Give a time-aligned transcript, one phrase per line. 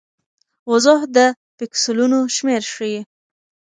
[0.69, 1.17] وضوح د
[1.57, 2.99] پیکسلونو شمېر ښيي.